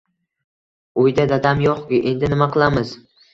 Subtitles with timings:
[1.03, 2.97] Uyda dadam yo‘q-ku, endi nima qilamiz?